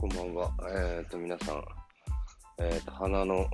[0.00, 0.52] こんばんは。
[0.70, 1.64] えっ、と、皆さん、
[2.60, 3.48] えっ、と、花の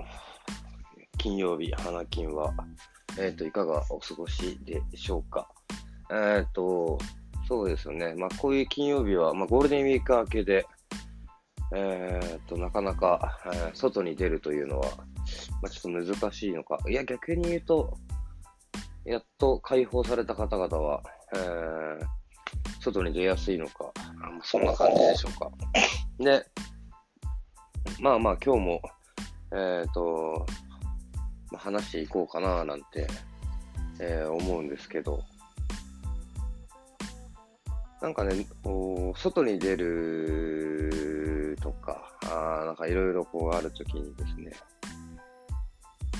[1.16, 2.52] 金曜日、花金は、
[3.18, 5.48] えっ、と、いかがお過ごしでしょうか？
[6.12, 6.98] えっ、と、
[7.48, 8.14] そうですよね。
[8.14, 10.66] まあ、こういう金曜日は、まあ、ゴールデンウィーク明けで、
[11.74, 14.90] えっ、と、なかなか、え外に出るというのは、
[15.62, 16.78] まあ、ちょっと難しいのか。
[16.86, 17.96] いや、逆に言うと、
[19.06, 21.02] やっと解放された方々は、
[21.34, 22.06] えー
[22.80, 23.90] 外に出やすいのか、
[24.42, 25.50] そんな感じでしょうか。
[26.18, 26.44] で、
[28.00, 28.82] まあまあ今日も、
[29.52, 30.46] えっ、と、
[31.50, 33.06] まあ話していこうかななんて、
[34.00, 35.22] えー思うんですけど、
[38.00, 44.52] なんかね、こう外に出るとか、あなんかいろいろこうあるときにですね、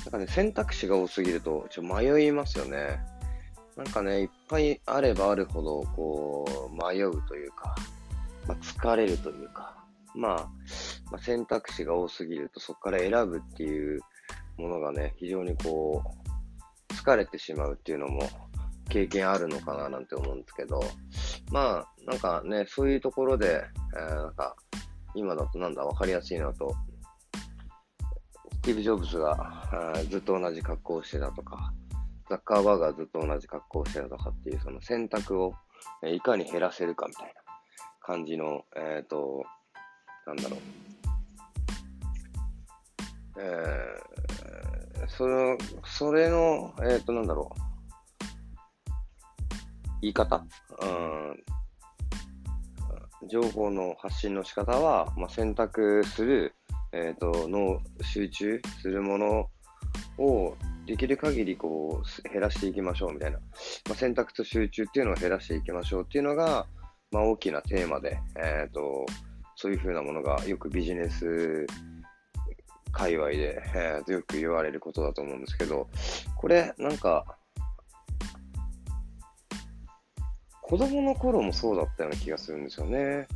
[0.05, 2.99] なんかね、選択肢が多すぎると、ちょっと迷いますよね。
[3.75, 7.75] なんかね、いっぱいあればあるほど、こう、迷うというか、
[8.47, 9.75] まあ、疲れるというか、
[10.13, 10.49] まあ、
[11.11, 13.99] まあ、選択肢が多すぎると、そこから選ぶっていう
[14.57, 18.27] ものがね、非常にこう、疲れてしまうっていうのも
[18.89, 20.81] 経験あるのかななんて思うんですけど、
[21.51, 23.63] まあ、なんかね、そういうところで、
[23.95, 24.55] えーなんか、
[25.13, 26.75] 今だとなんだ、わかりやすいのだと、
[28.53, 31.71] スティーブ・ジョブズがあーずっと同じ格好をしてたとか、
[32.29, 35.53] ザッカーバーガーずっと同じ格好をしてたとかっていう、その選択を
[36.03, 37.44] えーいかに減らせるかみたいな。
[38.05, 39.43] 感じの、えっ、と、
[40.27, 40.59] なんだろう。
[43.39, 47.59] えー、その、それの、えっ、と、なんだろう。
[50.01, 50.45] 言い方。
[50.83, 51.43] うん。
[53.27, 56.53] 情報の発信の仕方は、まあ、選択する、
[56.91, 59.49] えっ、と、の集中するもの
[60.19, 63.39] をできる限りこう減らしていきましょうみたいな、
[63.87, 66.67] まあ、選択と集中っていうのを減らしていきましょうっていうのが、
[67.11, 69.05] まあ、大きなテーマで、えー、と
[69.55, 71.65] そういうふうなものがよくビジネス
[72.91, 75.87] 界隈で、えーとよく言われることだと思うんですけど、
[76.35, 77.37] これなんか
[80.67, 83.27] 子供の頃もそうだったような気がするんですよね。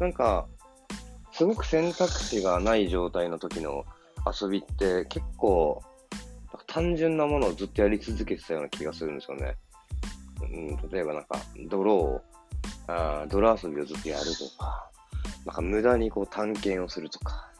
[0.00, 0.48] なんか、
[1.30, 3.84] すごく選択肢がない状態の時の
[4.26, 5.80] 遊びって結構
[6.66, 9.54] 単純なものをずっとやり続けてたような気がするんですよね。
[10.42, 11.38] うん、例えばなんか、
[11.70, 12.20] 泥を、
[12.86, 14.90] あ泥遊びをずっとやるとか、
[15.46, 17.50] なんか無駄にこう探検をするとか、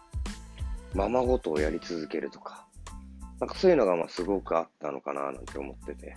[0.94, 2.66] ままごとをやり続けるとか、
[3.40, 6.16] なんかそういうのがまあすごくあったのかななんて思ってて。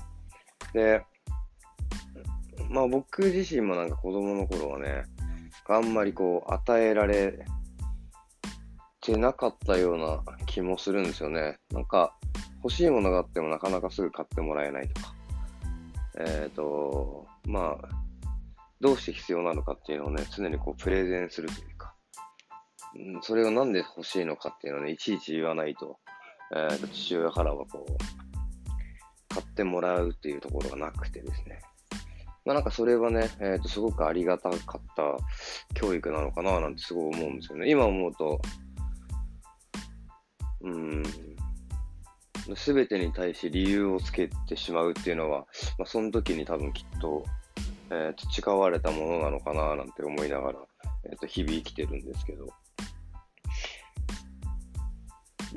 [0.74, 1.04] で、
[2.70, 5.04] まあ僕自身もなんか子供の頃はね、
[5.68, 7.46] あんまりこう与えられ
[9.02, 11.58] てなかったような気もするんですよね。
[11.72, 12.16] なんか
[12.64, 15.14] 欲しいものがあってもなかなかすぐ買ってもらえないとか。
[16.18, 18.05] えっ、と、まあ、
[18.82, 21.96] どうして必要なのかっていうのをね、常にこうプレゼンするというか、
[22.96, 25.98] うんそれをなんで欲しいのかっていうのをね、いちいち言わないと、
[26.56, 27.98] えー父親からはこう、
[29.34, 31.60] 買ってもらうっていうところがなくてですね。
[32.46, 35.18] まあなんかそれはね、えっ、と、すごくありがたかった
[35.74, 37.70] 教育なのかななんてすごい思うんですよね。
[37.70, 38.40] 今思うと、
[40.62, 41.04] うん、
[42.56, 45.40] すべてに対して理由をつけてしまうっていうのは、
[45.80, 47.26] まあその時に多分きっと、
[47.90, 50.60] えー培われたものなのかななんて思いながら、
[51.06, 52.48] えっ、と、日々生きてるんですけど。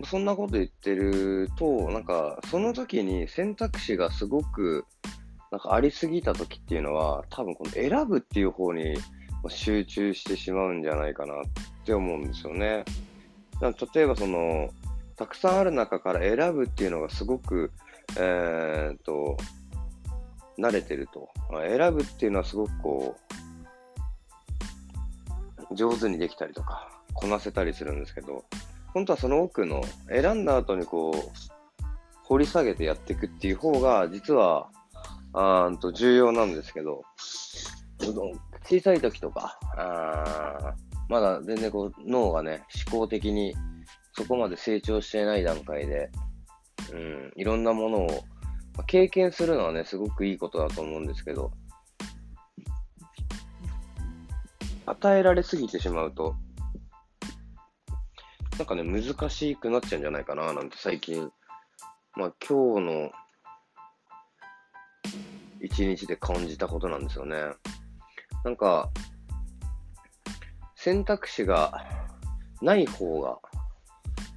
[0.05, 4.85] そんなこと言ってると、なんか、その時に選択肢がすごく、
[5.51, 8.97] なんかありすぎた時っていうのは、多分この選ぶっていう方に
[9.49, 11.37] 集中してしまうんじゃないかなっ
[11.85, 12.85] て思うんですよね。
[13.61, 14.71] 例えばその、
[15.17, 17.73] たくさんある中から選ぶっていうのがすごく、
[18.17, 19.37] えーっと、
[20.59, 21.29] 慣れてると。
[21.51, 23.17] 選ぶっていうのはすごくこ
[25.71, 28.45] う、上手にできたりとか、こなせたりするんですけど、
[28.95, 31.15] 本当はその奥の選んだ後にこう、
[32.25, 34.71] 掘り下げてやっていくっていう方が、実は、
[35.33, 37.03] あーんと重要なんですけど、
[38.65, 43.55] 小さい時とか、あーまだ全然こう脳がね、思考的に
[44.13, 46.11] そこまで成長していない段階で、
[46.93, 48.25] うん、いろんなものを、
[48.79, 51.51] まあ経験するのはね、すごくいいことだと思うんですけど、
[54.87, 56.37] 与えられすぎてしまうと、
[58.57, 61.31] なんかね、難しくなっちゃうんじゃないかな、なんて最近、
[62.15, 63.11] まあ今日の
[65.61, 67.37] 一日で感じたことなんですよね。
[68.45, 68.91] なんか、
[70.77, 71.85] 選択肢が
[72.63, 73.41] ない方が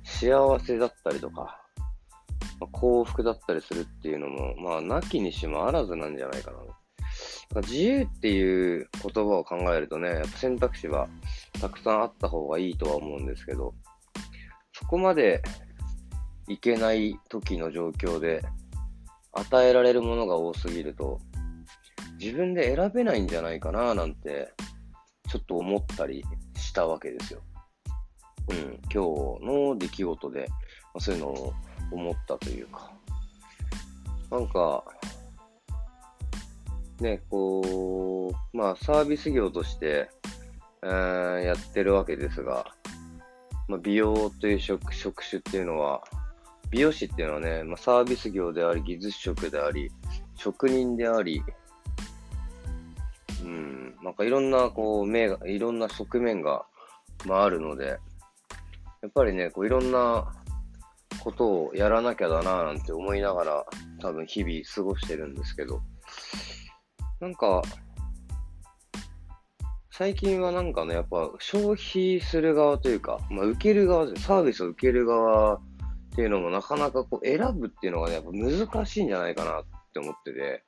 [0.04, 1.61] 幸せだったりとか、
[2.62, 6.58] まあ幸福だったりするっていうのも、まあ、なきにしもあらずなんじゃないかな。
[7.62, 11.10] 自由っていう言葉を考えるとね、やっぱ選択肢は
[11.60, 13.74] たくさんあった方がいいとは思うんですけど、
[14.72, 15.42] そこまで
[16.48, 18.42] いけない時の状況で
[19.34, 21.20] 与えられるものが多すぎると、
[22.20, 24.54] 自分で選べないんじゃないかななんて、
[25.28, 26.24] ちょっと思ったり
[26.56, 27.42] したわけですよ。
[28.50, 30.56] うん、今日の出来事で、ま
[30.96, 31.54] あ、そういうのを
[31.92, 32.92] 思ったというか、
[34.30, 34.84] なんか、
[37.00, 40.10] ね、こう、まあサービス業として、
[40.84, 42.66] えー、やってるわけですが、
[43.68, 46.04] まあ、美容という職職種っていうのは、
[46.70, 49.92] 美容師っていうのはね、まあ、サービス業であり、技術職であり、
[50.36, 51.44] 職人であり、
[53.44, 56.66] うん、なんかいろんな、こう、目が、いろんな側面が、
[57.26, 58.00] まあ、あるので、
[59.02, 60.32] やっぱりね、こういろんな
[61.24, 63.66] ことをやらなきゃだななんて思いながら、
[64.00, 65.82] 多分日々過ごしてるんですけど、
[67.20, 67.62] なんか、
[69.92, 75.60] 最近はなんかね、やっぱ消費する側というか、まあ、受ける側で、サービスを受ける側っ
[76.16, 79.64] ていうのもなかなかこう選ぶっていうのがね、やっぱ難しいんじゃないかなっ
[79.94, 80.64] て思ってて、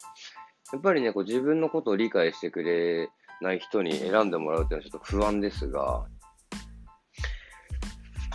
[0.71, 3.09] やっぱりね、こう自分のことを理解してくれ
[3.41, 6.05] ない人に選んでもらうっていうのはちょっと不安ですが、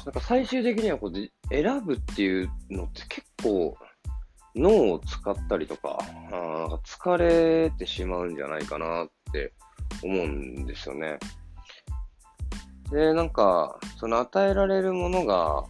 [0.09, 3.77] なんか最終的にはこう選ぶっていうのって結構
[4.57, 9.53] 脳を使ったりとか、あなんか疲れてしまうんじゃないかなって
[10.03, 11.19] 思うんですよね。
[12.91, 15.67] で、なんか、その与えられるものが、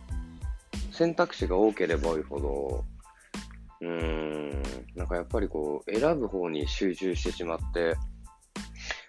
[0.92, 2.84] 選択肢が多ければ多いほど、
[3.80, 4.62] うーん、
[4.94, 7.96] なんかやっぱりこう、選ぶ方に集中してしまって、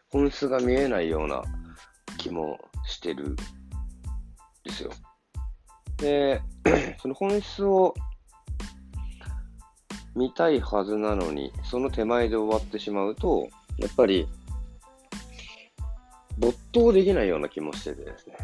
[0.09, 1.43] 本質が見えないような
[2.17, 4.89] 気もしてるんですよ。
[5.99, 6.41] で、
[7.01, 7.93] その本質を
[10.15, 14.27] 見たいはずなのに、その手前で終わってしまうと、やっぱり、
[16.37, 18.35] 没頭できないような気もしててですね。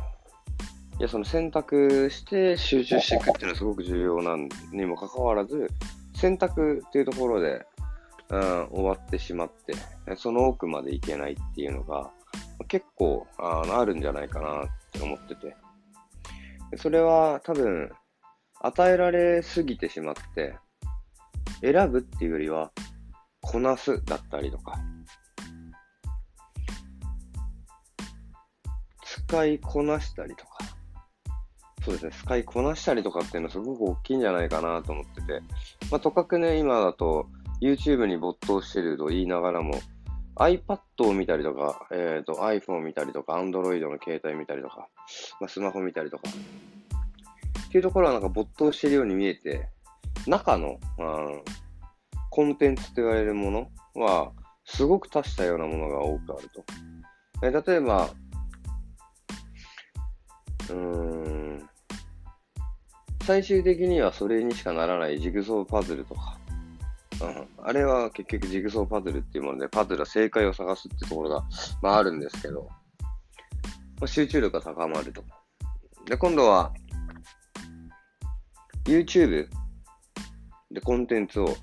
[0.99, 5.69] いや、その選択して集中していくっていうのはすごく重要なんにもかかわらず、
[6.13, 7.65] 選択っていうところで、
[8.29, 9.73] うん、終わってしまって、
[10.15, 12.09] その奥までいけないっていうのが、
[12.67, 15.55] 結構ああるんじゃないかなって思ってて。
[16.77, 17.91] それは多分、
[18.61, 20.55] 与えられすぎてしまって、
[21.61, 22.71] 選ぶっていうよりは、
[23.41, 24.79] こなすだったりとか、
[29.03, 30.57] 使いこなしたりとか、
[31.83, 35.41] そうですね、使いこなしたりとかっていうのはすごく大きいんじゃないかなと思ってて、
[35.91, 37.27] まあ、とかくね、今だと
[37.61, 39.79] YouTube に没頭してると言いながらも、
[40.37, 44.89] iPad を見たりとか、えっ、ー、と iPhone を見たりとか、Android の携帯見たりとか、
[45.39, 46.23] まあ、スマホ見たりとか、
[47.67, 49.69] っていうところはなんか没頭しているように見えて、
[50.27, 51.43] 中の、うん、
[52.29, 54.31] コンテンツと言われるものは、
[54.65, 56.63] すごく足したようなものが多くあると。
[57.43, 58.09] え例えば、
[60.69, 61.69] うーん、
[63.23, 66.37] 最終的にはそれにしかならないジグソーパズルとか、
[67.21, 71.43] うん、あれは結局ジグソーパズルっていうもので、パズルは正解を探すってところが、
[71.81, 72.67] まああるんですけど、
[73.99, 75.23] まあ、集中力が高まると。
[76.05, 76.73] で、今度は、
[78.85, 79.47] YouTube
[80.71, 81.55] でコンテンツを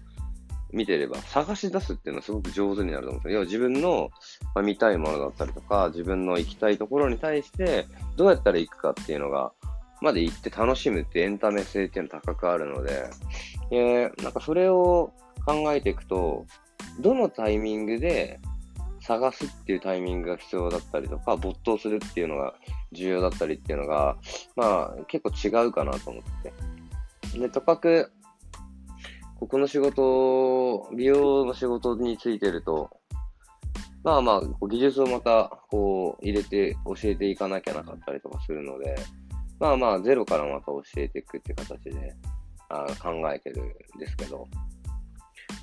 [0.73, 3.35] 見てれば、探し出すっていうのはすごく上手になると思うんですよ。
[3.35, 4.11] 要は自分の、
[4.55, 9.53] まあ、見たいものだったりとか、自分の行きたいところに対して、どうやったら行くかっていうのが、
[10.01, 13.05] まで行って楽しむってエンタメ性っていうの高くあるので、
[13.71, 15.13] えー、なんかそれを
[15.46, 16.46] 考えていくと、
[17.01, 18.41] どのタイミングで
[19.01, 22.55] 探すっていうタイミングが必要だったりとか、没頭するっていうのが
[22.93, 24.17] 重要だったりっていうのが、
[24.56, 27.39] まあ結構違うかなと思って。
[27.39, 28.13] で、とかく、
[29.41, 32.91] ここの仕事、美容の仕事についてると、
[34.05, 38.96] まあまあ、技術をまた、こう、入れて教えていかなきゃなかったりとかするので、
[39.61, 42.15] まあまあ、ゼロからまた教えていくっていう形で
[42.69, 44.49] あ考えてるんですけど、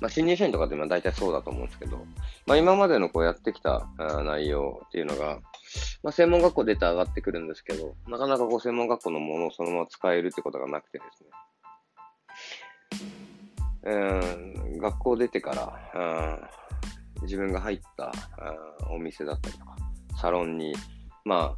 [0.00, 2.04] まあ、新入社員とかって大体そうだと思うんですけど、
[2.46, 3.86] まあ、今までのこうやってきた
[4.24, 5.40] 内容っていうのが、
[6.02, 11.30] まあ、専門学校出て上がってくるんですけど、なかなかこう専門学校のものをそのまま使えるってことがなくてですね、
[13.82, 13.94] う
[14.76, 15.52] ん、学校出てか
[15.94, 16.40] ら、
[17.18, 18.12] うん、自分が入った、
[18.90, 19.76] うん、お店だったりとか、
[20.20, 20.74] サロンに、
[21.24, 21.54] ま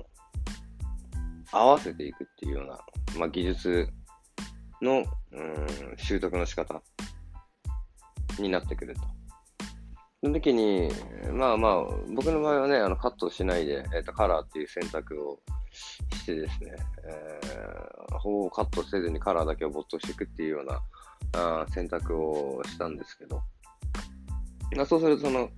[1.53, 2.79] あ、合わせていくっていうような、
[3.19, 3.89] まあ、技術
[4.81, 6.83] の、うん、習得の仕方
[8.39, 9.01] になってくると。
[10.23, 10.89] その時に、
[11.33, 11.85] まあまあ、
[12.15, 15.41] 僕の場合はね、あのカットしないで、えーと、カラーっていう選択を
[15.73, 20.81] してですね、えー、ほぼカットせずにカラーだけを没頭していくっていうような、
[21.35, 23.43] あ選択をしたんですけど、
[24.77, 25.51] まあ、そうするとその、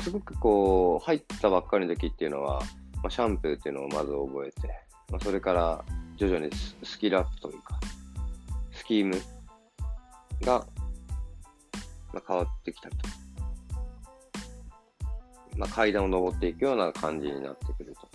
[0.00, 2.60] すごくこう、入ったばっかりの時っていうのは、
[3.02, 4.68] まあ、シャンプーっていうのをまず覚えて、
[5.10, 5.84] まあ、それから
[6.16, 6.50] 徐々に
[6.82, 7.78] スキルアップというか、
[8.72, 9.20] スキーム
[10.42, 10.66] が、
[12.16, 12.96] まあ、変わってきたと。
[15.58, 18.08] まあ、階段を登っていくような感じになってくると。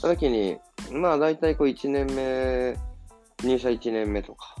[0.00, 0.58] その時に、
[0.92, 2.76] まあ大体こう1年目、
[3.44, 4.56] 入社1年目とか、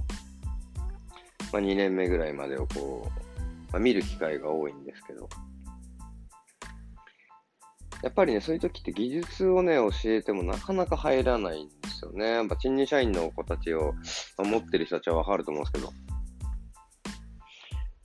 [1.52, 5.28] まあ2年目ぐらいまでをこう、まあ、見る機会が多いんですけど、
[8.02, 12.30] やっぱりね、そういう時って技術をね、教えてもなかなか入らないんですよね。
[12.30, 13.94] やっぱ新入社員の子たちを
[14.36, 15.92] まあ持ってる人たちはわかると思うんですけど、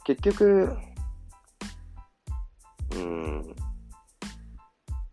[0.06, 0.78] 結局、
[2.96, 3.56] うん、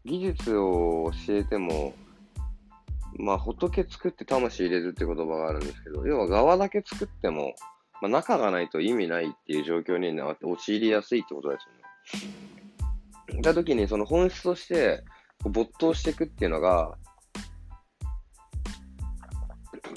[0.04, 1.94] 技術を教えても、
[3.18, 7.54] まあ、仏作って魂入れるって言葉があるんですけど、要は側だけ作っても、
[8.00, 11.66] まあ、中がないと意味ないっていう状況になって陥りやすいってことです
[13.34, 13.42] よね。
[13.42, 15.04] た時にその本質として
[15.44, 16.96] 没頭していくっていうのが、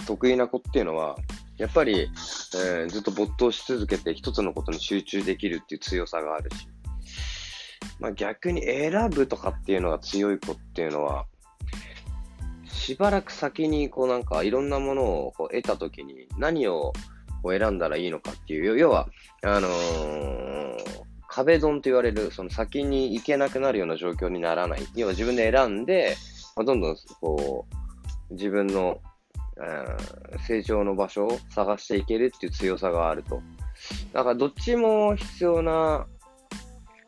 [0.05, 1.17] 得意な子っていうのは、
[1.57, 2.09] やっぱり、
[2.55, 6.67] えー、ずっと没頭し続けて一つのことに集中できるっていう強さがあるし、
[7.99, 11.25] まあ、逆に選ぶとかっていうのが強い子っていうのは、
[12.65, 16.93] しばらく先にこうなんかいろんなものをこう得たときに何を
[17.41, 19.07] こう選んだらいいのかっていう、要は、
[19.43, 20.75] あのー、
[21.27, 24.87] 壁ドンと言われる、その先に行けなくなるような状況にならない。
[24.95, 26.15] 要は自分で選んで、
[26.55, 27.65] ま、どんどんこ
[28.29, 28.99] う、自分の、
[29.57, 33.41] えー、成長の場所を探していけるっていう強さがあると。
[34.13, 36.07] だからどっちも必要な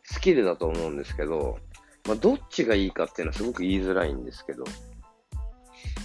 [0.04, 1.58] スキルだと思うんですけど、
[2.06, 4.64] まあ、どっちがいいかっていうのはすごく言いづらいんですけど、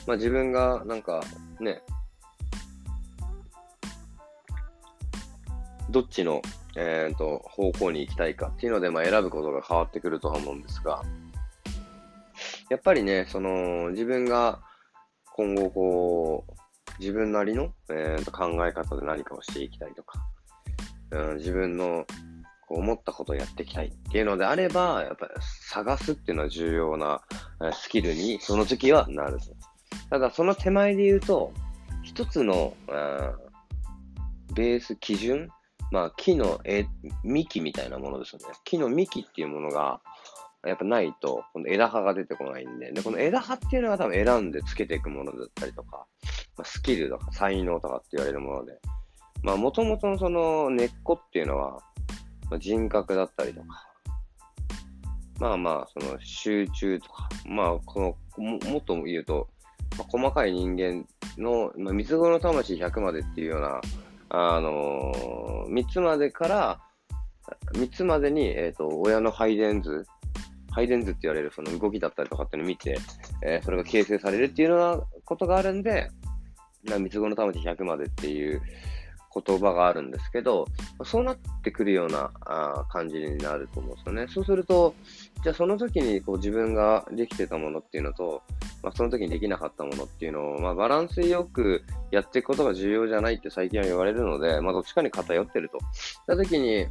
[0.08, 1.24] まあ、自分がなんか
[1.60, 1.82] ね、
[5.90, 6.42] どっちの、
[6.76, 11.04] えーと、方向に行きたいかっていうので、まあ、選ぶことが変わってくるとは思うんですが、
[12.70, 14.62] やっぱりね、その自分が
[15.42, 16.54] 今後こう、
[17.00, 20.24] 自分なりの、えー、と考え方で何かをしていきたいとか、
[21.12, 22.06] うん、自分の
[22.68, 27.22] こう思ったことをやっていきたいっていうのであれば、やっぱり探すっていうのは重要な
[27.74, 29.40] スキルにその時はなる。
[30.10, 31.52] ただその手前で言うと、
[32.04, 32.76] 一つの、
[34.54, 35.50] ベース基準
[35.92, 36.86] まあ、木のえ
[37.24, 38.46] 幹みたいなものですよね。
[38.64, 40.00] 木の幹っていうものが、
[40.68, 46.06] やっぱないと、この枝葉が出てこないんで、で、この枝葉っていうのは多分選んでつけていくものだったりとか、
[46.58, 48.80] まあ、スキルとか才能とかって言われるもので、
[49.44, 51.80] まあ、もともとのその根っこっていうのは、
[52.50, 53.68] まあ、人格だったりとか、
[55.40, 59.50] まあまあ、その集中とか、まあ、この、ももっと言うと、
[59.98, 61.06] まあ、細かい人間
[61.38, 63.82] の、まあ、三つ子の魂100までっていうような、
[64.30, 66.80] あのー、3つまでから、
[67.74, 70.06] 3つまでに、えっ、ー、と、親の配電図、
[70.72, 72.98] 配電図って言われるその動きだったりとかっていうのを見て、
[73.44, 76.10] えー、それが形成されるっていうようなことがあるんで、
[76.84, 78.62] 三つ子の魂100までっていう
[79.34, 80.68] 言葉があるんですけど、
[81.06, 84.26] そうなってくるようなあ感じになると思うんですよね。
[84.28, 84.94] そうすると、
[85.44, 88.44] じゃあその時にこう自分ができてたものっていうのと、
[88.84, 95.80] まあ、その時にできなかったものっていうのを、まあ、バランスよくやっていくことが重要じゃないって最近は言われるので、まあ、どっちかに偏ってると。
[95.94, 96.88] した時に、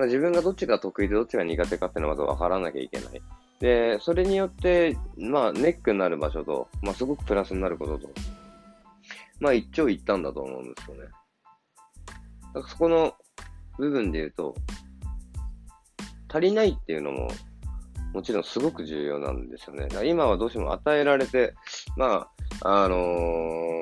[0.00, 3.22] まあ、自分がどっちが得意でどっちが苦手かっていうのはまず分からなきゃいけない。
[3.60, 8.08] で、それによって、まあ、ネックになる場所と、まあ、すごくプラスになることと、
[9.40, 11.02] まあ、一長一短だと思うんですよね。
[11.02, 11.08] だ
[12.62, 13.12] からそこの
[13.76, 14.54] 部分で言うと、
[16.32, 17.28] 足りないっていうのも、
[18.14, 19.86] もちろんすごく重要なんですよね。
[20.08, 21.52] 今はどうしても与えられて、
[21.98, 22.26] ま
[22.62, 23.80] あ、あのー、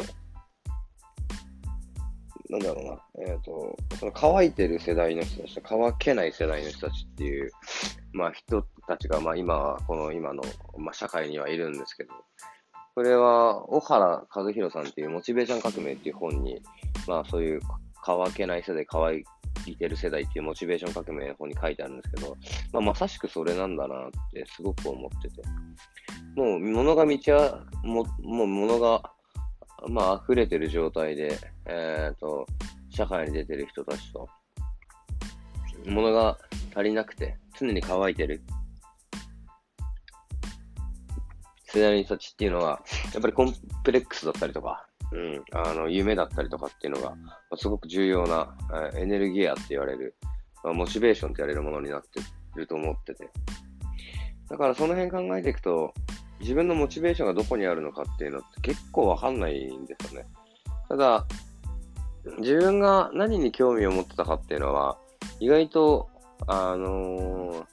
[2.51, 7.51] なんだろうな、えっ、ー、と、その乾いてる世代の人たちと乾けない世代の人たちっていう、
[8.13, 10.43] まあ人たちが、まあ今は、この今の、
[10.79, 12.11] まあ、社会にはいるんですけど、
[12.95, 16.63] これは、小原和弘さんっていうモチベーション革命っていう本に、
[17.07, 17.61] まあそういう
[18.03, 19.23] 乾けない世代、乾
[19.67, 22.37] いてる世代っていうモチベーション革命の方に書いてあるんですけど、
[22.73, 25.43] まあ、まさしくそれなんだなってすごく思ってて。
[26.35, 29.03] もう物が道は、ももう物が、
[29.89, 32.47] まあ溢れてる状態で、えっ、ー、と、
[32.91, 34.29] 社会に出てる人たちと、
[35.87, 36.39] 物が
[36.75, 38.43] 足りなくて、常に乾いてる
[41.71, 42.81] 世代の人たちっていうのは、
[43.13, 43.55] やっぱりコン
[43.85, 47.15] プレックスだったりとか、うん、あの、夢だったりとかっていうのが、
[47.51, 48.57] ま、すごく重要な、
[48.95, 50.17] エネルギーアって言われる、
[50.65, 52.21] まあ、モチベーションって言われるものになって
[52.57, 53.29] ると思ってて。
[54.49, 55.93] だからその辺考えていくと、
[56.41, 60.27] 自分のモチベーションがどこにあるのかっていうのって結構わかんないんですよね。
[60.89, 61.27] ただ、
[62.39, 64.99] 自分が何に興味を持ってたかっていうのは、
[65.41, 66.09] 意外と、
[66.47, 67.65] あのー、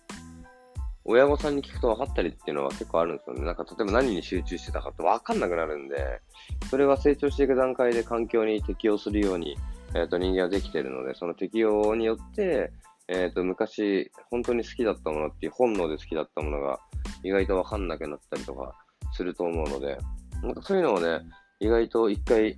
[1.08, 3.46] 親御さんに聞くと分かったりっていうのは結構あるんですよね。
[3.46, 6.22] なんか例えば何に集中してたかって分かんなくなるんで、
[6.70, 9.56] それは成長していく段階で環境に適応するように、
[9.94, 12.72] えっ、ー、と人間はできてるので、その適応によって、
[13.08, 16.80] えっ、ー、と昔本当に好きだったものっていう本能で好きだったものが
[17.26, 18.76] 意外と分かんなくなったりとか
[19.14, 19.98] すると思うので、
[20.44, 21.22] なんかそういうのをね、
[21.60, 22.58] 意外と一回、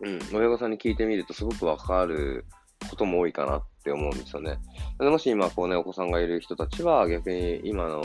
[0.00, 2.44] うん、親御さんに聞いてみるとすごく分かる
[2.90, 4.58] ことも多いかなって思うんですよね。
[4.98, 8.02] でもし今、こうね、お子さんがいる人たちは、逆に今の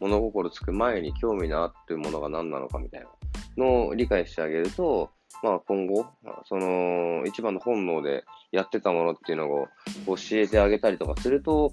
[0.00, 3.08] 物心つく前に興味のあってるものが何なのかみたいな
[3.56, 5.10] のを理解してあげると、
[5.42, 6.06] まあ今後、
[6.48, 9.68] その一番の本能でやってたものっていうのを
[10.06, 11.72] 教えてあげたりとかすると、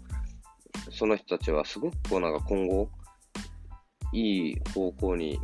[0.92, 2.90] その人たちはすごくこうなんか今後、
[4.16, 5.40] いい方向に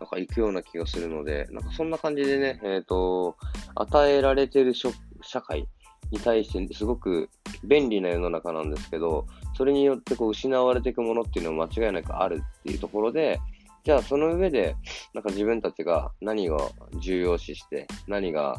[0.00, 3.36] なんか行くような気がするので、なんかそんな感じでね、えっ、ー、と、
[3.74, 5.68] 与えられてる社会
[6.10, 7.30] に対してすごく
[7.64, 13.40] 便利な世の中なんですけど、それによってこう失われていくものっていうのは間違いなくあるっていうところで、
[13.84, 14.76] じゃあその上で、
[15.14, 16.56] なんか自分たちが何が
[16.98, 18.56] 重要視して、何が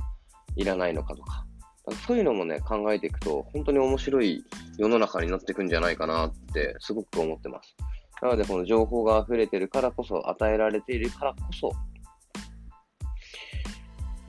[0.56, 1.46] いらないのかとか
[1.84, 4.44] か、そういうのもね、考えていくと、本当に面白い
[4.78, 7.76] 世の中になっていくんじゃないかなってすごく思ってます。
[8.24, 11.74] なので、この情報が溢れてるからこそ、与えられているからこそ、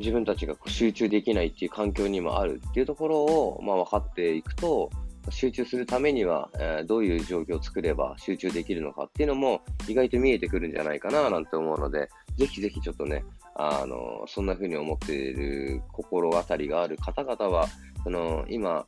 [0.00, 4.90] 自分たちが集中できないっていう環境にもあるっていうところを、まあ、分かっていくと、
[5.30, 13.24] 集中するためには、えー、どういう状況を作れば集中できるのかっていうのも意外と見えてくるんじゃないかななんて思うので、ぜひぜひちょっとね、
[13.54, 17.68] あの、そんな風に思っている心当たりがある方々は、
[18.02, 18.86] その、今、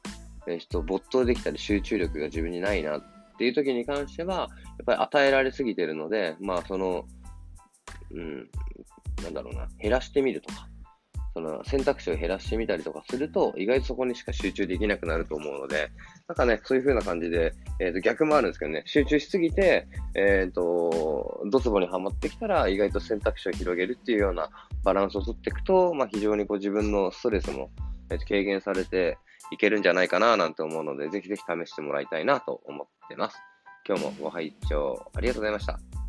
[0.48, 4.48] えー、没頭できたり集中力が自分にないなっっていう時に関しては、やっ
[4.86, 7.04] ぱり与えられすぎてるので、まあその、
[8.10, 8.48] うん、
[9.22, 10.66] なんだろうな、減らしてみるとか、
[11.34, 15.90] その選択肢を減らしてみたりとかすると、意外とそこにしか集中できなくなると思うので、
[16.28, 24.48] なんかね、そういう風な感じで、えっ、ー、と、逆もあるんですけどね、集中しすぎて、えっ、ー、と、ドツボにはまってきたら、意外と選択肢を広げるっていうような
[24.82, 27.70] バランスを取っていくと、まあ、非常にこう自分のストレスも、
[28.08, 29.18] えー、軽減されて
[29.50, 33.38] いけるんじゃないかななんて思うので、ぜひぜひ試してもらいたいなと思ってます。
[33.86, 36.05] 今日もご拝聴ありがとうございました。